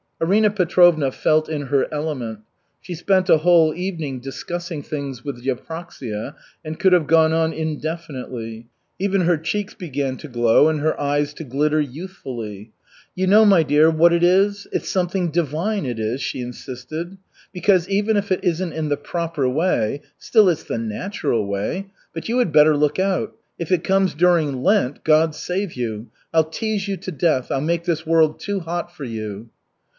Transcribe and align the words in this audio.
Arina 0.19 0.49
Petrovna 0.51 1.11
felt 1.11 1.47
in 1.49 1.63
her 1.67 1.87
element. 1.93 2.39
She 2.79 2.93
spent 2.95 3.29
a 3.29 3.37
whole 3.39 3.73
evening 3.75 4.19
discussing 4.19 4.81
things 4.81 5.23
with 5.23 5.43
Yevpraksia 5.43 6.35
and 6.65 6.79
could 6.79 6.93
have 6.93 7.05
gone 7.07 7.33
on 7.33 7.53
indefinitely. 7.53 8.67
Even 8.97 9.21
her 9.21 9.37
cheeks 9.37 9.73
began 9.73 10.17
to 10.17 10.27
glow 10.27 10.69
and 10.69 10.79
her 10.79 10.99
eyes 10.99 11.33
to 11.35 11.43
glitter 11.43 11.79
youthfully. 11.81 12.71
"You 13.15 13.27
know, 13.27 13.45
my 13.45 13.61
dear, 13.63 13.89
what 13.91 14.13
it 14.13 14.23
is? 14.23 14.67
It's 14.71 14.89
something 14.89 15.29
divine, 15.31 15.85
it 15.87 15.99
is," 15.99 16.21
she 16.21 16.41
insisted. 16.41 17.17
"Because, 17.51 17.89
even 17.89 18.15
if 18.17 18.31
it 18.31 18.43
isn't 18.43 18.73
in 18.73 18.89
the 18.89 18.97
proper 18.97 19.49
way, 19.49 20.01
still 20.17 20.49
it's 20.49 20.63
the 20.63 20.79
natural 20.79 21.47
way. 21.47 21.87
But 22.13 22.29
you 22.29 22.39
had 22.39 22.51
better 22.51 22.75
look 22.75 22.99
out. 22.99 23.35
If 23.57 23.71
it 23.71 23.83
comes 23.83 24.15
during 24.15 24.63
Lent 24.63 25.03
God 25.03 25.33
save 25.35 25.73
you! 25.73 26.09
I'll 26.33 26.43
tease 26.43 26.87
you 26.87 26.97
to 26.97 27.11
death, 27.11 27.51
I'll 27.51 27.61
make 27.61 27.85
this 27.85 28.05
world 28.05 28.39
too 28.39 28.61
hot 28.61 28.95
for 28.95 29.03
you." 29.03 29.49